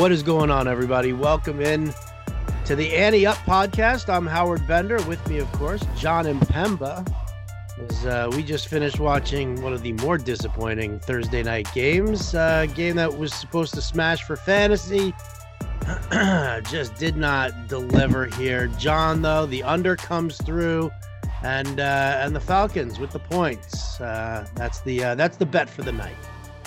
[0.00, 1.12] What is going on, everybody?
[1.12, 1.92] Welcome in
[2.64, 4.08] to the Ante Up podcast.
[4.08, 4.96] I'm Howard Bender.
[5.02, 7.06] With me, of course, John Impemba.
[7.78, 12.64] As uh, we just finished watching one of the more disappointing Thursday night games, uh,
[12.74, 15.12] game that was supposed to smash for fantasy,
[16.70, 18.68] just did not deliver here.
[18.78, 20.90] John, though, the under comes through,
[21.42, 24.00] and uh, and the Falcons with the points.
[24.00, 26.16] Uh, that's the uh, that's the bet for the night.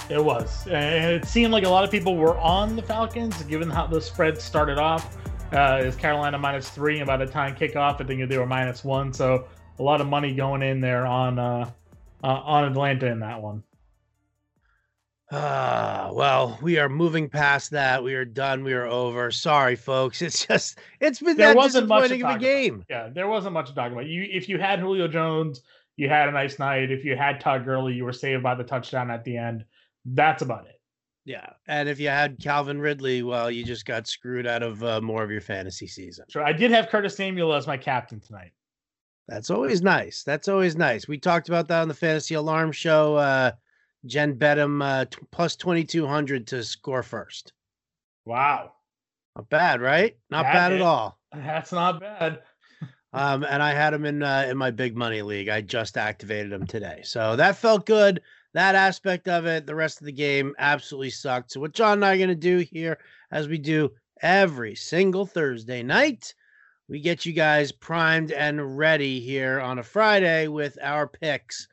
[0.09, 3.69] It was, and it seemed like a lot of people were on the Falcons, given
[3.69, 5.17] how the spread started off.
[5.53, 8.83] Uh, is Carolina minus three, and by the time kickoff, I think they were minus
[8.83, 9.13] one.
[9.13, 9.47] So
[9.79, 11.71] a lot of money going in there on uh,
[12.23, 13.63] uh, on Atlanta in that one.
[15.31, 18.03] Ah, well, we are moving past that.
[18.03, 18.63] We are done.
[18.63, 19.31] We are over.
[19.31, 20.21] Sorry, folks.
[20.21, 22.75] It's just it's been there that wasn't much of a game.
[22.75, 22.85] About.
[22.89, 24.05] Yeah, there wasn't much to talk about.
[24.05, 25.61] You if you had Julio Jones,
[25.95, 26.91] you had a nice night.
[26.91, 29.65] If you had Todd Gurley, you were saved by the touchdown at the end.
[30.05, 30.79] That's about it.
[31.25, 34.99] Yeah, and if you had Calvin Ridley, well, you just got screwed out of uh,
[34.99, 36.25] more of your fantasy season.
[36.29, 38.51] Sure, I did have Curtis Samuel as my captain tonight.
[39.29, 40.23] That's always nice.
[40.23, 41.07] That's always nice.
[41.07, 43.15] We talked about that on the Fantasy Alarm Show.
[43.15, 43.51] Uh,
[44.05, 47.53] Jen bet him uh, t- plus twenty two hundred to score first.
[48.25, 48.73] Wow,
[49.37, 50.17] not bad, right?
[50.29, 51.19] Not that bad is, at all.
[51.31, 52.41] That's not bad.
[53.13, 55.47] um, and I had him in uh, in my big money league.
[55.47, 58.21] I just activated him today, so that felt good
[58.53, 61.51] that aspect of it, the rest of the game absolutely sucked.
[61.51, 62.99] So, what John and I are going to do here,
[63.31, 66.33] as we do every single Thursday night,
[66.87, 71.67] we get you guys primed and ready here on a Friday with our picks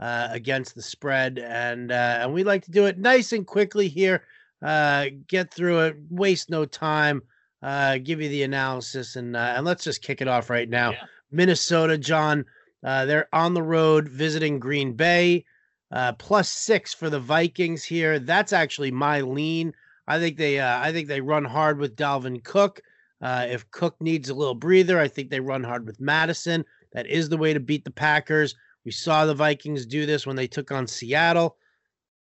[0.00, 3.88] uh, against the spread, and uh, and we like to do it nice and quickly
[3.88, 4.24] here.
[4.62, 7.22] Uh, get through it, waste no time.
[7.62, 10.92] Uh, give you the analysis, and uh, and let's just kick it off right now.
[10.92, 11.04] Yeah.
[11.30, 12.44] Minnesota, John.
[12.84, 15.44] Uh, they're on the road visiting Green Bay.
[15.92, 18.18] Uh, plus six for the Vikings here.
[18.18, 19.74] That's actually my lean.
[20.08, 22.80] I think they uh, I think they run hard with Dalvin Cook.
[23.20, 26.64] Uh, if Cook needs a little breather, I think they run hard with Mattison.
[26.92, 28.54] That is the way to beat the Packers.
[28.84, 31.56] We saw the Vikings do this when they took on Seattle.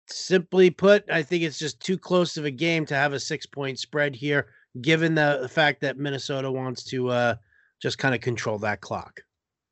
[0.07, 3.45] Simply put, I think it's just too close of a game to have a six
[3.45, 4.47] point spread here,
[4.81, 7.35] given the, the fact that Minnesota wants to uh,
[7.81, 9.21] just kind of control that clock.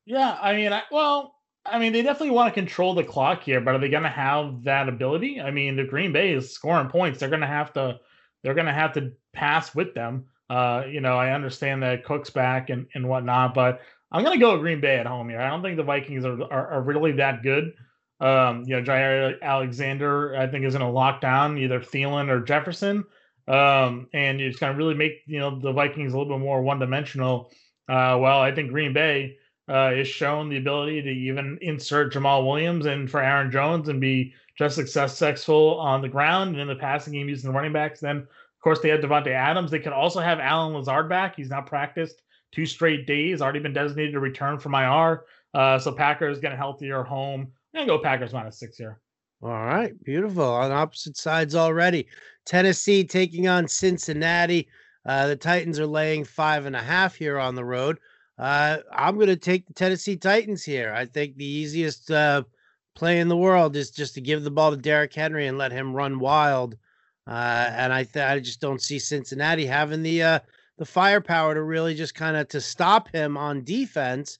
[0.04, 1.35] Yeah, I mean, I, well,
[1.68, 4.08] I mean, they definitely want to control the clock here, but are they going to
[4.08, 5.40] have that ability?
[5.40, 7.18] I mean, the Green Bay is scoring points.
[7.18, 7.98] They're going to have to,
[8.42, 10.26] they're going to have to pass with them.
[10.48, 13.80] Uh, you know, I understand that Cook's back and, and whatnot, but
[14.12, 15.40] I'm going to go Green Bay at home here.
[15.40, 17.72] I don't think the Vikings are, are, are really that good.
[18.20, 23.04] Um, you know, Jaire Alexander, I think, is in a lockdown, either Thielen or Jefferson.
[23.48, 26.62] Um, and it's going to really make, you know, the Vikings a little bit more
[26.62, 27.50] one dimensional.
[27.88, 29.36] Uh, well, I think Green Bay,
[29.68, 34.00] uh, is shown the ability to even insert Jamaal Williams and for Aaron Jones and
[34.00, 38.00] be just successful on the ground and in the passing game using the running backs.
[38.00, 39.70] Then, of course, they had Davante Adams.
[39.70, 41.36] They could also have Allen Lazard back.
[41.36, 42.22] He's not practiced
[42.52, 45.24] two straight days, already been designated to return from IR.
[45.52, 47.52] Uh, so Packers get a healthier home.
[47.74, 49.00] I'm going to go Packers minus six here.
[49.42, 50.44] All right, beautiful.
[50.44, 52.06] On opposite sides already.
[52.46, 54.68] Tennessee taking on Cincinnati.
[55.04, 57.98] Uh, the Titans are laying five and a half here on the road.
[58.38, 60.92] Uh, I'm going to take the Tennessee Titans here.
[60.92, 62.42] I think the easiest uh,
[62.94, 65.72] play in the world is just to give the ball to Derrick Henry and let
[65.72, 66.76] him run wild.
[67.26, 70.38] Uh, and I th- I just don't see Cincinnati having the uh,
[70.78, 74.38] the firepower to really just kind of to stop him on defense.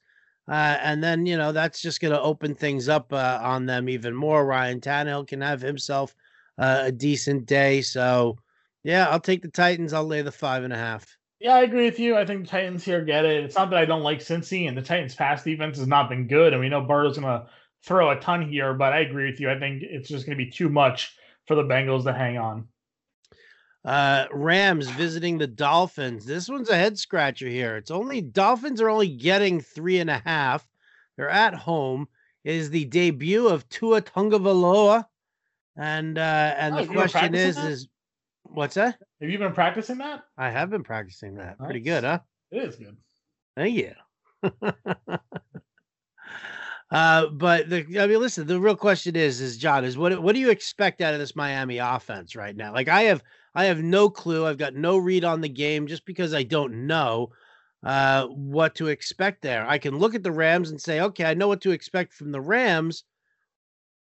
[0.48, 3.88] Uh, and then you know that's just going to open things up uh, on them
[3.88, 4.46] even more.
[4.46, 6.14] Ryan Tannehill can have himself
[6.58, 7.82] a decent day.
[7.82, 8.38] So
[8.84, 9.92] yeah, I'll take the Titans.
[9.92, 11.16] I'll lay the five and a half.
[11.38, 12.16] Yeah, I agree with you.
[12.16, 13.44] I think the Titans here get it.
[13.44, 16.26] It's not that I don't like Cincy, and the Titans' pass defense has not been
[16.26, 17.46] good, and we know Burrow's going to
[17.82, 18.72] throw a ton here.
[18.72, 19.50] But I agree with you.
[19.50, 21.14] I think it's just going to be too much
[21.46, 22.68] for the Bengals to hang on.
[23.84, 26.24] Uh, Rams visiting the Dolphins.
[26.24, 27.76] This one's a head scratcher here.
[27.76, 30.66] It's only Dolphins are only getting three and a half.
[31.16, 32.08] They're at home.
[32.44, 35.04] It is the debut of Tua Tagovailoa,
[35.76, 37.70] and uh, and oh, the question is that?
[37.70, 37.88] is
[38.56, 38.98] what's that?
[39.20, 40.24] Have you been practicing that?
[40.38, 41.60] I have been practicing that.
[41.60, 41.66] Nice.
[41.66, 42.20] Pretty good, huh?
[42.50, 42.96] It is good.
[43.54, 43.92] Thank you.
[46.90, 50.34] uh, but the I mean, listen, the real question is, is John, is what what
[50.34, 52.72] do you expect out of this Miami offense right now?
[52.72, 53.22] Like I have
[53.54, 54.46] I have no clue.
[54.46, 57.30] I've got no read on the game just because I don't know
[57.82, 59.66] uh, what to expect there.
[59.68, 62.32] I can look at the Rams and say, okay, I know what to expect from
[62.32, 63.04] the Rams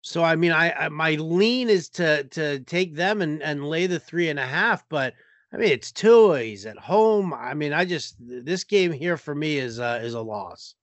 [0.06, 3.88] so I mean, I, I, my lean is to to take them and and lay
[3.88, 5.16] the three and a half, but
[5.52, 6.34] I mean it's two.
[6.34, 7.34] He's at home.
[7.34, 10.76] I mean, I just this game here for me is uh, is a loss.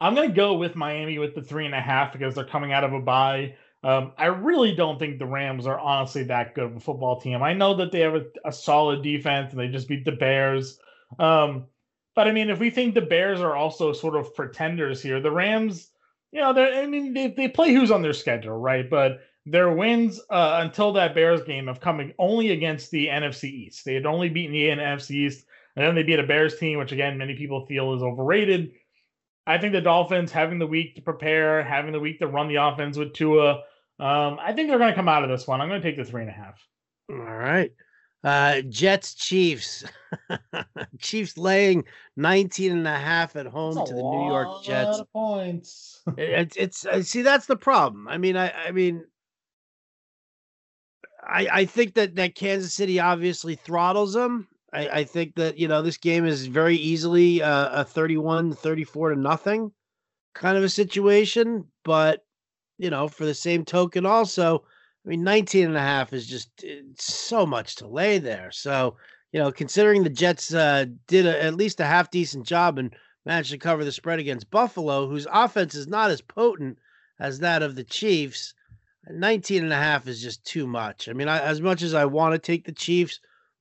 [0.00, 2.84] I'm gonna go with Miami with the three and a half because they're coming out
[2.84, 3.56] of a bye.
[3.82, 7.42] Um, I really don't think the Rams are honestly that good of a football team.
[7.42, 10.78] I know that they have a, a solid defense and they just beat the Bears.
[11.18, 11.66] Um,
[12.14, 15.32] but I mean, if we think the Bears are also sort of pretenders here, the
[15.32, 15.90] Rams,
[16.32, 18.88] you know, they I mean, they, they play who's on their schedule, right?
[18.88, 23.84] But their wins uh, until that Bears game have come only against the NFC East.
[23.84, 25.44] They had only beaten the NFC East,
[25.76, 28.72] and then they beat a Bears team, which again many people feel is overrated.
[29.46, 32.56] I think the Dolphins having the week to prepare, having the week to run the
[32.56, 33.62] offense with Tua,
[33.98, 35.60] um, I think they're going to come out of this one.
[35.60, 36.58] I'm going to take the three and a half.
[37.10, 37.72] All right.
[38.22, 39.84] Uh, Jets Chiefs.
[40.98, 41.84] Chiefs laying
[42.16, 45.00] 19 and a half at home That's to the New York Jets.
[45.12, 46.02] points.
[46.16, 48.08] It's it's uh, see that's the problem.
[48.08, 49.04] I mean I I mean
[51.26, 54.48] I I think that that Kansas City obviously throttles them.
[54.72, 59.10] I I think that you know this game is very easily uh, a 31 34
[59.10, 59.72] to nothing
[60.34, 62.24] kind of a situation, but
[62.78, 64.64] you know for the same token also
[65.10, 68.50] mean 19 and a half is just it's so much to lay there.
[68.52, 68.96] So,
[69.32, 72.94] you know, considering the Jets uh, did a, at least a half decent job and
[73.26, 76.78] managed to cover the spread against Buffalo, whose offense is not as potent
[77.18, 78.54] as that of the Chiefs.
[79.08, 81.08] 19 and a half is just too much.
[81.08, 83.18] I mean, I, as much as I want to take the Chiefs,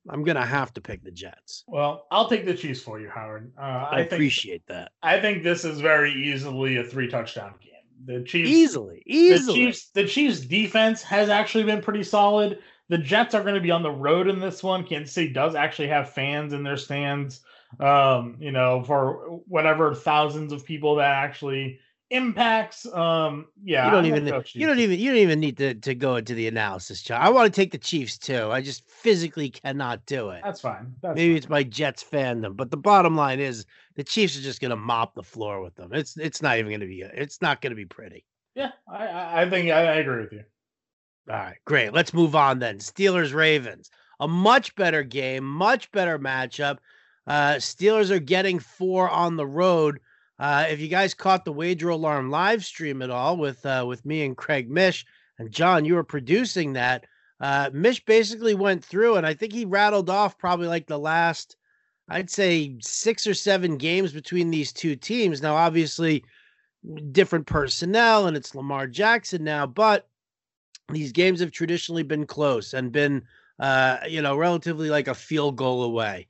[0.07, 1.63] I'm going to have to pick the Jets.
[1.67, 3.51] Well, I'll take the Chiefs for you, Howard.
[3.57, 4.91] Uh, I, I think appreciate that.
[5.01, 7.68] I think this is very easily a three touchdown game.
[8.05, 9.57] The Chiefs Easily, the easily.
[9.57, 12.59] Chiefs the Chiefs defense has actually been pretty solid.
[12.87, 14.85] The Jets are going to be on the road in this one.
[14.85, 17.41] Kansas City does actually have fans in their stands.
[17.79, 21.79] Um, you know, for whatever thousands of people that actually
[22.09, 22.85] impacts.
[22.91, 25.95] Um, yeah, you don't even go you don't even you don't even need to, to
[25.95, 27.21] go into the analysis, John.
[27.21, 28.49] I want to take the Chiefs too.
[28.51, 30.41] I just physically cannot do it.
[30.43, 30.93] That's fine.
[31.01, 31.37] That's Maybe fine.
[31.37, 33.65] it's my Jets fandom, but the bottom line is
[33.95, 35.93] the Chiefs are just going to mop the floor with them.
[35.93, 38.25] It's it's not even going to be it's not going to be pretty.
[38.55, 38.71] yeah.
[38.87, 40.43] I I I think I, I agree with you.
[41.29, 41.93] All right, great.
[41.93, 42.79] Let's move on then.
[42.79, 46.77] Steelers Ravens, a much better game, much better matchup.
[47.27, 49.99] Uh, Steelers are getting four on the road.
[50.39, 54.05] Uh, if you guys caught the Wager Alarm live stream at all with uh, with
[54.05, 55.05] me and Craig Mish
[55.37, 57.05] and John, you were producing that.
[57.41, 61.55] Uh, Mish basically went through, and I think he rattled off probably like the last,
[62.09, 65.41] I'd say six or seven games between these two teams.
[65.41, 66.23] Now, obviously,
[67.11, 70.09] different personnel, and it's Lamar Jackson now, but
[70.89, 73.23] these games have traditionally been close and been
[73.59, 76.25] uh you know relatively like a field goal away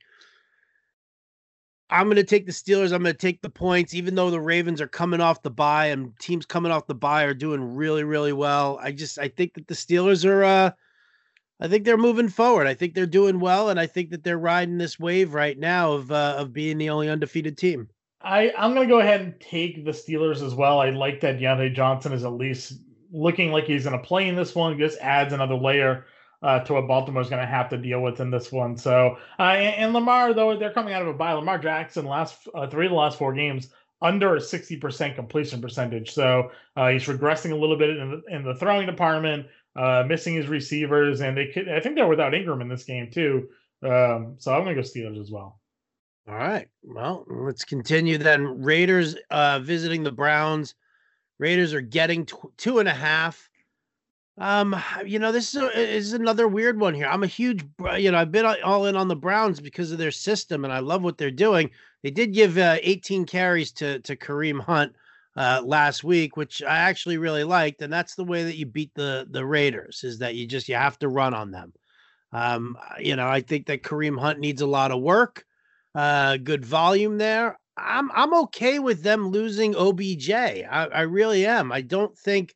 [1.90, 4.40] i'm going to take the steelers i'm going to take the points even though the
[4.40, 8.04] ravens are coming off the bye and teams coming off the bye are doing really
[8.04, 10.70] really well i just i think that the steelers are uh
[11.60, 14.38] i think they're moving forward i think they're doing well and i think that they're
[14.38, 17.88] riding this wave right now of uh, of being the only undefeated team
[18.22, 20.78] I, I'm going to go ahead and take the Steelers as well.
[20.78, 22.74] I like that Diontae Johnson is at least
[23.12, 24.78] looking like he's going to play in this one.
[24.78, 26.04] This adds another layer
[26.42, 28.76] uh, to what Baltimore's going to have to deal with in this one.
[28.76, 31.32] So, uh, and, and Lamar, though, they're coming out of a bye.
[31.32, 33.68] Lamar Jackson, last uh, three of the last four games,
[34.02, 36.10] under a 60% completion percentage.
[36.12, 39.46] So uh, he's regressing a little bit in the, in the throwing department,
[39.76, 41.20] uh, missing his receivers.
[41.20, 43.48] And they could, I think they're without Ingram in this game, too.
[43.82, 45.60] Um, so I'm going to go Steelers as well.
[46.28, 46.68] All right.
[46.82, 48.62] Well, let's continue then.
[48.62, 50.74] Raiders uh, visiting the Browns.
[51.38, 53.49] Raiders are getting tw- two and a half.
[54.40, 57.06] Um, you know, this is, a, is another weird one here.
[57.06, 57.62] I'm a huge,
[57.98, 60.78] you know, I've been all in on the Browns because of their system, and I
[60.78, 61.70] love what they're doing.
[62.02, 64.96] They did give uh, 18 carries to to Kareem Hunt
[65.36, 68.92] uh, last week, which I actually really liked, and that's the way that you beat
[68.94, 70.02] the the Raiders.
[70.04, 71.72] Is that you just you have to run on them.
[72.32, 75.44] Um, you know, I think that Kareem Hunt needs a lot of work
[75.94, 81.72] uh good volume there i'm i'm okay with them losing obj i, I really am
[81.72, 82.54] i don't think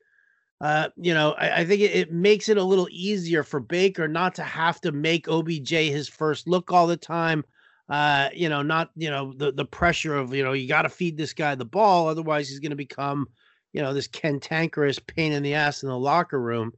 [0.61, 4.09] uh you know i, I think it, it makes it a little easier for baker
[4.09, 7.45] not to have to make obj his first look all the time
[7.89, 10.89] uh you know not you know the the pressure of you know you got to
[10.89, 13.27] feed this guy the ball otherwise he's going to become
[13.73, 16.73] you know this cantankerous pain in the ass in the locker room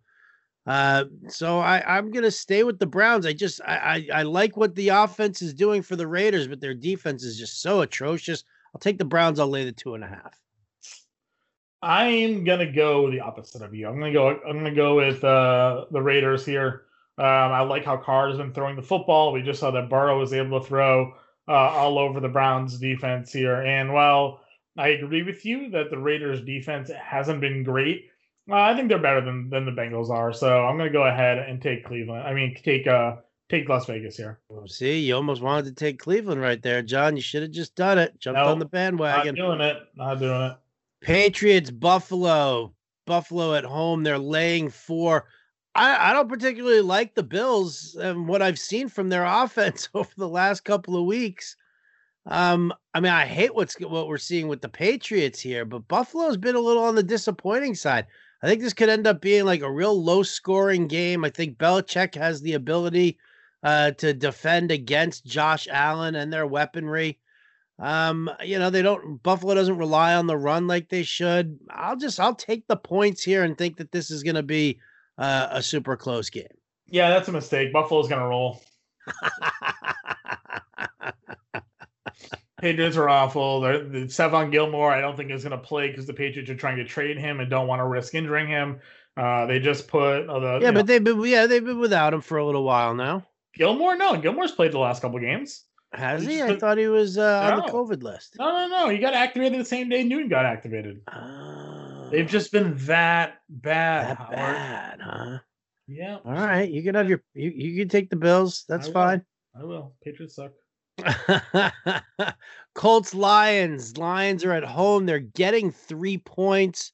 [0.66, 3.24] uh, so I, I'm gonna stay with the Browns.
[3.24, 6.60] I just I, I I like what the offense is doing for the Raiders, but
[6.60, 8.42] their defense is just so atrocious.
[8.74, 9.38] I'll take the Browns.
[9.38, 10.36] I'll lay the two and a half.
[11.82, 13.86] I'm gonna go the opposite of you.
[13.88, 14.28] I'm gonna go.
[14.48, 16.82] I'm gonna go with uh, the Raiders here.
[17.18, 19.32] Um, I like how Carr has been throwing the football.
[19.32, 21.14] We just saw that Burrow was able to throw
[21.48, 23.62] uh, all over the Browns defense here.
[23.62, 24.40] And while
[24.76, 28.06] I agree with you that the Raiders defense hasn't been great,
[28.50, 30.32] uh, I think they're better than than the Bengals are.
[30.32, 32.22] So I'm gonna go ahead and take Cleveland.
[32.26, 33.16] I mean, take uh
[33.48, 34.40] take Las Vegas here.
[34.48, 37.16] Well, see, you almost wanted to take Cleveland right there, John.
[37.16, 38.18] You should have just done it.
[38.18, 39.34] Jumped on Nope, the Not bandwagon.
[39.34, 39.76] doing it.
[39.94, 40.56] Not doing it.
[41.06, 42.74] Patriots, Buffalo.
[43.06, 44.02] Buffalo at home.
[44.02, 45.28] They're laying four.
[45.72, 50.10] I, I don't particularly like the Bills and what I've seen from their offense over
[50.16, 51.54] the last couple of weeks.
[52.26, 56.36] Um, I mean, I hate what's what we're seeing with the Patriots here, but Buffalo's
[56.36, 58.06] been a little on the disappointing side.
[58.42, 61.24] I think this could end up being like a real low scoring game.
[61.24, 63.16] I think Belichick has the ability
[63.62, 67.20] uh, to defend against Josh Allen and their weaponry.
[67.78, 71.58] Um, you know, they don't Buffalo doesn't rely on the run like they should.
[71.70, 74.80] I'll just I'll take the points here and think that this is going to be
[75.18, 76.46] uh, a super close game.
[76.86, 77.72] Yeah, that's a mistake.
[77.72, 78.62] Buffalo's going to roll.
[82.60, 83.60] Patriots are awful.
[83.60, 86.78] They're, Stephon Gilmore, I don't think is going to play because the Patriots are trying
[86.78, 88.80] to trade him and don't want to risk injuring him.
[89.16, 92.12] Uh, they just put uh, the yeah, but know, they've been yeah they've been without
[92.12, 93.26] him for a little while now.
[93.54, 95.64] Gilmore, no, Gilmore's played the last couple games.
[95.96, 96.42] Has he?
[96.42, 97.56] I thought he was uh, no.
[97.56, 98.36] on the COVID list.
[98.38, 98.88] No, no, no.
[98.88, 101.00] He got activated the same day Newton got activated.
[101.08, 104.18] Uh, They've just been that bad.
[104.18, 105.38] That bad, huh?
[105.88, 106.18] Yeah.
[106.24, 108.64] All right, you can have your you, you can take the Bills.
[108.68, 109.22] That's I fine.
[109.58, 109.94] I will.
[110.04, 110.52] Patriots suck.
[112.74, 113.96] Colts Lions.
[113.96, 115.06] Lions are at home.
[115.06, 116.92] They're getting three points.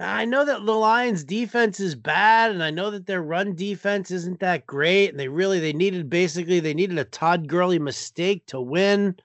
[0.00, 4.10] I know that the Lions defense is bad, and I know that their run defense
[4.10, 5.10] isn't that great.
[5.10, 9.16] And they really they needed basically they needed a Todd Gurley mistake to win.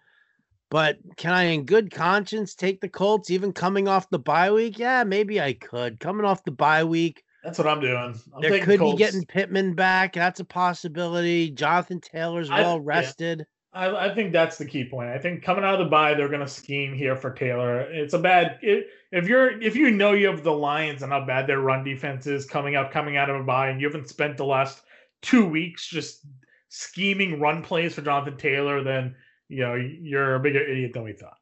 [0.69, 4.77] But can I, in good conscience, take the Colts even coming off the bye week?
[4.77, 5.99] Yeah, maybe I could.
[5.99, 7.23] Coming off the bye week.
[7.43, 7.97] That's what I'm doing.
[8.35, 8.95] I'm there could Colts.
[8.95, 10.13] be getting Pittman back.
[10.13, 11.49] That's a possibility.
[11.49, 13.39] Jonathan Taylor's well rested.
[13.39, 13.45] Yeah.
[13.71, 15.09] I, I, think that's the key point.
[15.09, 17.81] I think coming out of the bye, they're going to scheme here for Taylor.
[17.81, 21.25] It's a bad it, if you're if you know you have the Lions and how
[21.25, 24.09] bad their run defense is coming up coming out of a bye, and you haven't
[24.09, 24.81] spent the last
[25.21, 26.25] two weeks just
[26.69, 29.15] scheming run plays for Jonathan Taylor, then
[29.49, 31.38] you know you're a bigger idiot than we thought.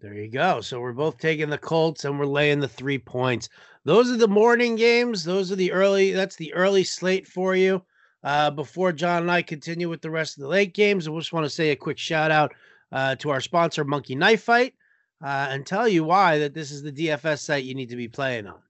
[0.00, 0.60] There you go.
[0.62, 3.48] So we're both taking the Colts and we're laying the three points.
[3.84, 5.22] Those are the morning games.
[5.22, 6.12] Those are the early.
[6.12, 7.82] That's the early slate for you.
[8.24, 11.32] Uh, before John and I continue with the rest of the late games, I just
[11.32, 12.54] want to say a quick shout out
[12.92, 14.74] uh, to our sponsor, Monkey Knife Fight,
[15.22, 18.08] uh, and tell you why that this is the DFS site you need to be
[18.08, 18.60] playing on.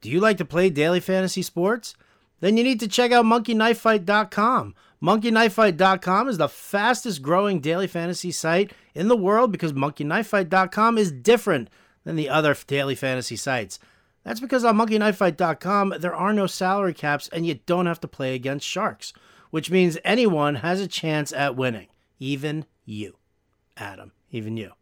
[0.00, 1.94] Do you like to play daily fantasy sports?
[2.40, 4.74] Then you need to check out monkeyknifefight.com.
[5.02, 11.68] Monkeyknifefight.com is the fastest growing daily fantasy site in the world because monkeyknifefight.com is different
[12.04, 13.78] than the other daily fantasy sites.
[14.28, 18.34] That's because on monkeyknifefight.com, there are no salary caps and you don't have to play
[18.34, 19.14] against sharks,
[19.48, 21.86] which means anyone has a chance at winning,
[22.18, 23.16] even you,
[23.78, 24.72] Adam, even you.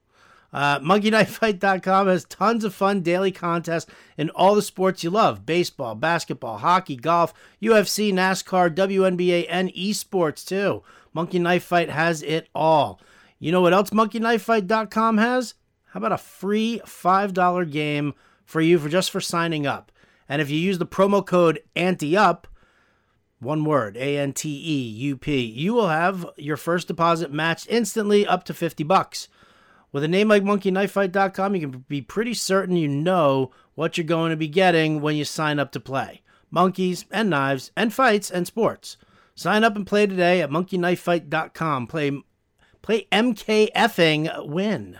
[0.53, 3.87] Uh, MonkeyKnifeFight.com has tons of fun daily contests
[4.19, 10.45] in all the sports you love baseball, basketball, hockey, golf, UFC, NASCAR, WNBA, and esports
[10.45, 10.83] too.
[11.12, 13.00] Monkey Knife Fight has it all.
[13.38, 15.55] You know what else MonkeyKnifeFight.com has?
[15.91, 18.12] How about a free $5 game
[18.47, 19.93] for you for just for signing up.
[20.29, 22.45] And if you use the promo code ANTEUP,
[23.38, 27.67] one word, A N T E U P, you will have your first deposit matched
[27.69, 29.29] instantly up to 50 bucks.
[29.93, 34.31] With a name like monkeyknifefight.com, you can be pretty certain you know what you're going
[34.31, 36.23] to be getting when you sign up to play.
[36.50, 38.97] Monkeys and knives and fights and sports.
[39.35, 41.87] Sign up and play today at monkeyknifefight.com.
[41.87, 42.23] Play
[42.83, 44.99] play MKFing win.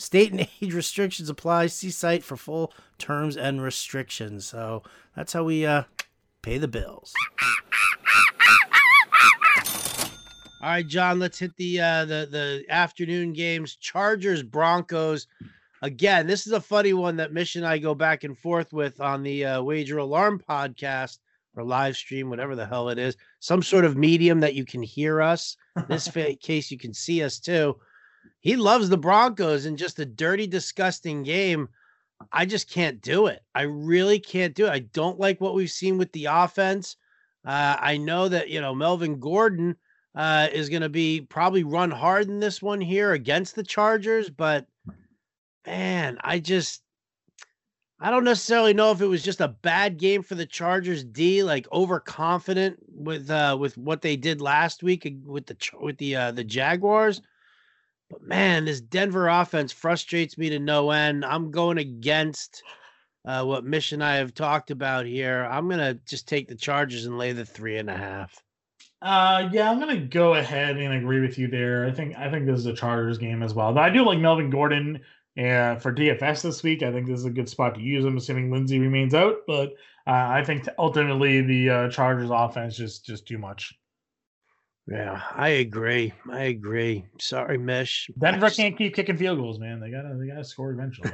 [0.00, 1.66] State and age restrictions apply.
[1.66, 4.46] See site for full terms and restrictions.
[4.46, 4.82] So
[5.14, 5.82] that's how we uh,
[6.40, 7.12] pay the bills.
[10.62, 11.18] All right, John.
[11.18, 13.76] Let's hit the uh, the the afternoon games.
[13.76, 15.26] Chargers Broncos.
[15.82, 19.02] Again, this is a funny one that Mish and I go back and forth with
[19.02, 21.18] on the uh, Wager Alarm podcast
[21.56, 23.18] or live stream, whatever the hell it is.
[23.40, 25.58] Some sort of medium that you can hear us.
[25.76, 26.08] In this
[26.40, 27.76] case, you can see us too
[28.40, 31.68] he loves the Broncos and just a dirty, disgusting game.
[32.32, 33.40] I just can't do it.
[33.54, 34.70] I really can't do it.
[34.70, 36.96] I don't like what we've seen with the offense.
[37.44, 39.76] Uh, I know that you know Melvin Gordon
[40.14, 44.28] uh, is going to be probably run hard in this one here against the Chargers,
[44.28, 44.66] but
[45.66, 46.82] man, I just
[48.02, 51.42] I don't necessarily know if it was just a bad game for the Chargers D,
[51.42, 56.32] like overconfident with uh, with what they did last week with the with the uh,
[56.32, 57.20] the Jaguars,
[58.10, 61.24] but man, this Denver offense frustrates me to no end.
[61.24, 62.62] I'm going against
[63.24, 65.48] uh, what Mish and I have talked about here.
[65.50, 68.42] I'm gonna just take the Chargers and lay the three and a half.
[69.02, 71.86] Uh, yeah, I'm gonna go ahead and agree with you there.
[71.86, 73.72] I think I think this is a Chargers game as well.
[73.72, 75.00] But I do like Melvin Gordon
[75.38, 76.82] uh, for DFS this week.
[76.82, 79.36] I think this is a good spot to use him, assuming Lindsay remains out.
[79.46, 79.70] But
[80.06, 83.74] uh, I think ultimately the uh, Chargers offense just just too much.
[84.86, 86.12] Yeah, I agree.
[86.30, 87.04] I agree.
[87.20, 88.10] Sorry, Mish.
[88.18, 88.56] Denver just...
[88.56, 89.80] can't keep kicking field goals, man.
[89.80, 91.12] They gotta they gotta score eventually.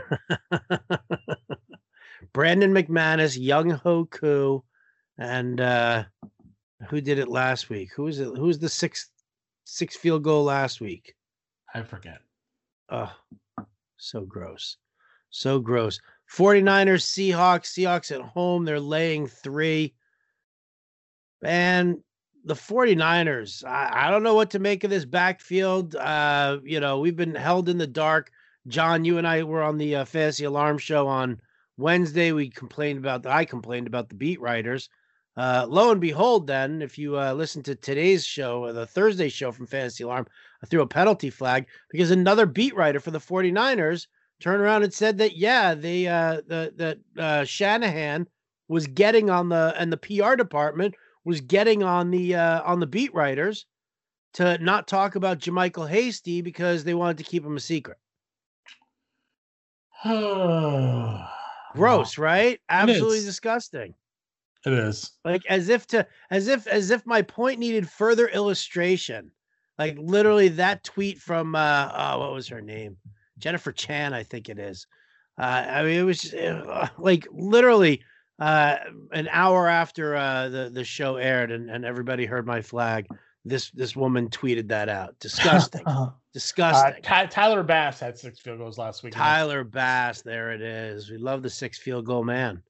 [2.32, 4.64] Brandon McManus, Younghoe Koo,
[5.18, 6.04] and uh
[6.88, 7.90] who did it last week?
[7.94, 8.28] Who is it?
[8.37, 9.11] Who's the sixth
[9.64, 11.14] six field goal last week?
[11.75, 12.18] I forget.
[12.88, 13.12] Oh,
[13.96, 14.76] so gross.
[15.30, 16.00] So gross.
[16.35, 18.64] 49ers, Seahawks, Seahawks at home.
[18.64, 19.94] They're laying three.
[21.42, 21.99] And
[22.46, 25.96] the 49ers, I, I don't know what to make of this backfield.
[25.96, 28.30] Uh, you know, we've been held in the dark.
[28.68, 31.40] John, you and I were on the uh, Fantasy Alarm show on
[31.76, 32.30] Wednesday.
[32.30, 34.88] We complained about I complained about the beat writers.
[35.36, 39.50] Uh, lo and behold, then, if you uh, listen to today's show, the Thursday show
[39.50, 40.26] from Fantasy Alarm,
[40.62, 44.06] I threw a penalty flag because another beat writer for the 49ers
[44.40, 48.28] turned around and said that, yeah, they, uh, the, the, uh, Shanahan
[48.68, 50.94] was getting on the, and the PR department
[51.26, 53.66] was getting on the, uh, on the beat writers
[54.35, 57.99] to not talk about JaMycal Hasty because they wanted to keep him a secret.
[61.75, 62.61] Gross, right?
[62.68, 63.95] Absolutely disgusting.
[64.64, 65.12] It is.
[65.25, 69.30] Like as if to as if as if my point needed further illustration.
[69.78, 72.97] Like literally that tweet from uh oh, what was her name?
[73.38, 74.87] Jennifer Chan, I think it is.
[75.38, 78.02] Uh I mean it was uh, like literally
[78.38, 78.76] uh
[79.12, 83.07] an hour after uh the the show aired and and everybody heard my flag
[83.47, 85.19] this this woman tweeted that out.
[85.21, 85.83] Disgusting.
[85.87, 87.02] Uh, Disgusting.
[87.07, 89.14] Uh, Tyler Bass had six field goals last week.
[89.14, 91.09] Tyler Bass, there it is.
[91.09, 92.62] We love the six field goal man.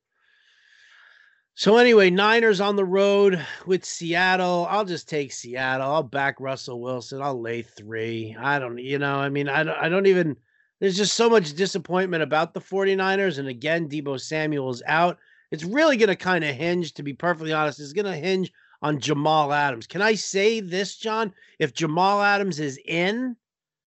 [1.55, 4.69] So anyway, Niners on the road with Seattle.
[4.71, 5.91] I'll just take Seattle.
[5.91, 7.23] I'll back Russell Wilson.
[7.23, 8.37] I'll lay three.
[8.39, 10.37] I don't, you know, I mean, I don't, I don't even.
[10.79, 13.39] There's just so much disappointment about the 49ers.
[13.39, 15.19] And again, Deebo Samuel's out.
[15.51, 18.53] It's really going to kind of hinge, to be perfectly honest, it's going to hinge
[18.83, 19.87] on Jamal Adams.
[19.87, 21.33] Can I say this, John?
[21.59, 23.37] If Jamal Adams is in,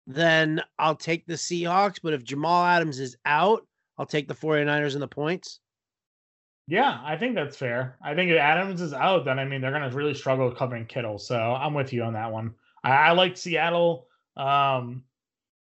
[0.08, 2.00] then I'll take the Seahawks.
[2.02, 3.66] But if Jamal Adams is out,
[3.98, 5.60] I'll take the 49ers and the points.
[6.68, 7.96] Yeah, I think that's fair.
[8.02, 10.88] I think if Adams is out, then I mean they're going to really struggle covering
[10.88, 11.20] Kittle.
[11.20, 12.56] So I'm with you on that one.
[12.84, 15.04] I, I like Seattle, um,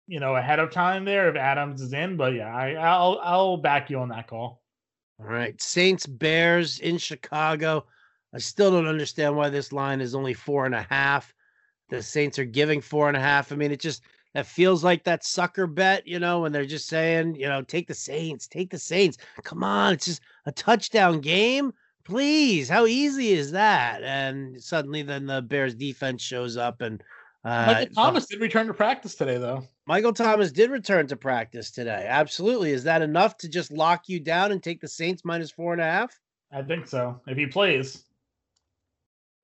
[0.06, 2.16] you know, ahead of time there if Adams is in.
[2.16, 4.62] But yeah, I, I'll I'll back you on that call.
[5.18, 7.86] All right, Saints Bears in Chicago.
[8.34, 11.32] I still don't understand why this line is only four and a half.
[11.88, 13.50] The Saints are giving four and a half.
[13.50, 14.02] I mean, it just
[14.34, 17.86] that feels like that sucker bet, you know, when they're just saying, you know, take
[17.88, 19.16] the Saints, take the Saints.
[19.44, 21.72] Come on, it's just a touchdown game.
[22.04, 24.02] Please, how easy is that?
[24.02, 27.02] And suddenly, then the Bears defense shows up, and
[27.44, 29.66] uh, Michael Thomas did return to practice today, though.
[29.86, 32.06] Michael Thomas did return to practice today.
[32.08, 35.72] Absolutely, is that enough to just lock you down and take the Saints minus four
[35.72, 36.18] and a half?
[36.52, 37.20] I think so.
[37.26, 38.04] If he plays,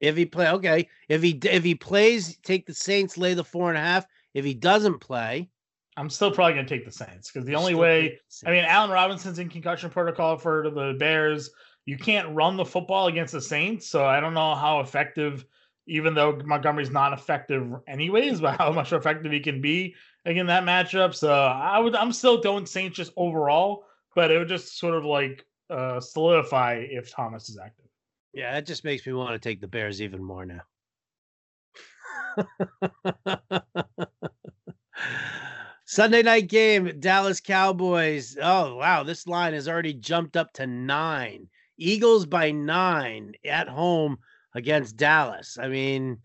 [0.00, 0.88] if he play, okay.
[1.09, 4.05] If he if he plays, take the Saints, lay the four and a half.
[4.35, 5.48] If he doesn't play,
[5.96, 8.90] I'm still probably going to take the Saints because the only way, I mean, Allen
[8.90, 11.50] Robinson's in concussion protocol for the Bears.
[11.85, 15.44] You can't run the football against the Saints, so I don't know how effective,
[15.87, 20.64] even though Montgomery's not effective anyways, but how much effective he can be in that
[20.64, 21.14] matchup.
[21.14, 25.04] So I would, I'm still doing Saints just overall, but it would just sort of
[25.04, 27.87] like uh, solidify if Thomas is active.
[28.32, 30.62] Yeah, that just makes me want to take the Bears even more now.
[35.85, 38.38] Sunday night game, Dallas Cowboys.
[38.40, 39.02] Oh, wow.
[39.02, 41.48] This line has already jumped up to nine.
[41.76, 44.16] Eagles by nine at home
[44.54, 45.58] against Dallas.
[45.61, 46.18] I mean,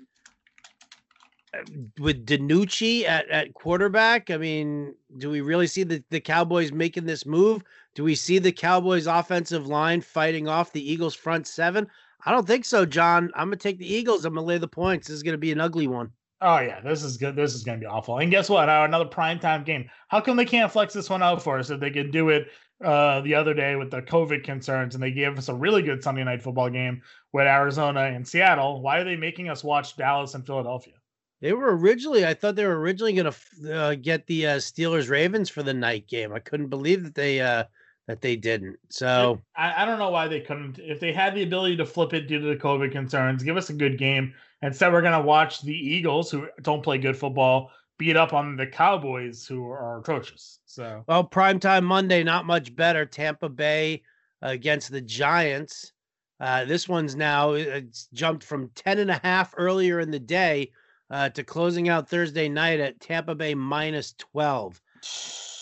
[1.99, 7.05] with DiNucci at, at quarterback, I mean, do we really see the, the Cowboys making
[7.05, 7.63] this move?
[7.95, 11.87] Do we see the Cowboys offensive line fighting off the Eagles front seven?
[12.25, 13.31] I don't think so, John.
[13.35, 14.25] I'm gonna take the Eagles.
[14.25, 15.07] I'm gonna lay the points.
[15.07, 16.11] This is gonna be an ugly one.
[16.41, 17.35] Oh yeah, this is good.
[17.35, 18.17] This is gonna be awful.
[18.17, 18.69] And guess what?
[18.69, 19.89] Another prime time game.
[20.09, 22.47] How come they can't flex this one out for us if they could do it
[22.83, 26.03] uh, the other day with the COVID concerns and they gave us a really good
[26.03, 27.01] Sunday night football game
[27.33, 28.81] with Arizona and Seattle?
[28.81, 30.93] Why are they making us watch Dallas and Philadelphia?
[31.41, 35.09] They were originally, I thought they were originally going to uh, get the uh, Steelers
[35.09, 36.33] Ravens for the night game.
[36.33, 37.65] I couldn't believe that they uh,
[38.07, 38.77] that they didn't.
[38.89, 40.79] So I, I, don't know why they couldn't.
[40.79, 43.69] If they had the ability to flip it due to the COVID concerns, give us
[43.69, 44.33] a good game.
[44.61, 47.69] Instead, we're going to watch the Eagles, who don't play good football,
[47.99, 50.59] beat up on the Cowboys, who are atrocious.
[50.65, 53.05] So well, primetime Monday, not much better.
[53.05, 54.01] Tampa Bay
[54.41, 55.91] against the Giants.
[56.39, 60.71] Uh, this one's now it's jumped from 10 and a half earlier in the day
[61.09, 64.81] uh, to closing out Thursday night at Tampa Bay minus 12.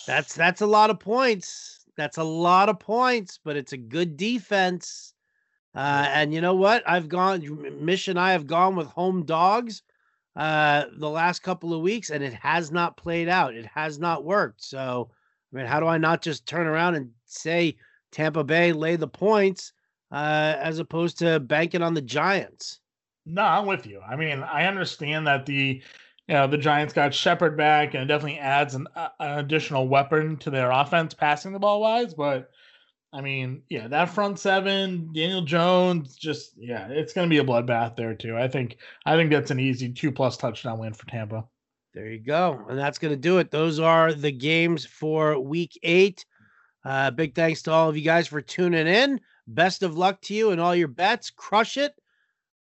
[0.07, 4.17] That's that's a lot of points that's a lot of points, but it's a good
[4.17, 5.13] defense.
[5.73, 6.83] Uh, and you know what?
[6.87, 9.83] I've gone, Mish and I have gone with home dogs
[10.35, 13.55] uh, the last couple of weeks, and it has not played out.
[13.55, 14.63] It has not worked.
[14.63, 15.09] So,
[15.53, 17.75] I mean, how do I not just turn around and say
[18.11, 19.73] Tampa Bay lay the points
[20.11, 22.79] uh, as opposed to banking on the Giants?
[23.25, 24.01] No, I'm with you.
[24.01, 25.81] I mean, I understand that the
[26.27, 29.87] you know the Giants got Shepard back, and it definitely adds an, uh, an additional
[29.87, 32.13] weapon to their offense, passing the ball wise.
[32.13, 32.51] But
[33.13, 37.43] I mean, yeah, that front seven, Daniel Jones, just yeah, it's going to be a
[37.43, 38.37] bloodbath there too.
[38.37, 41.45] I think I think that's an easy two plus touchdown win for Tampa.
[41.93, 43.51] There you go, and that's going to do it.
[43.51, 46.25] Those are the games for Week Eight.
[46.83, 49.19] Uh, big thanks to all of you guys for tuning in.
[49.47, 51.29] Best of luck to you and all your bets.
[51.31, 51.93] Crush it.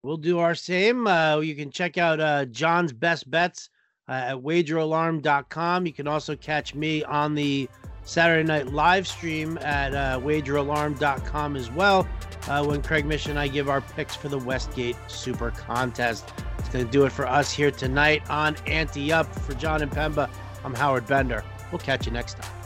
[0.04, 1.08] We'll do our same.
[1.08, 3.70] Uh, you can check out uh, John's best bets
[4.10, 5.86] uh, at wageralarm.com.
[5.86, 7.70] You can also catch me on the
[8.04, 12.06] Saturday night live stream at uh, wageralarm.com as well
[12.48, 16.34] uh, when Craig Mish and I give our picks for the Westgate Super Contest.
[16.60, 19.34] It's going to do it for us here tonight on Ante Up.
[19.34, 20.30] For John Impemba,
[20.66, 21.46] I'm Howard Bender.
[21.72, 22.63] We'll catch you next time.